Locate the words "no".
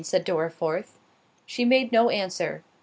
1.91-2.09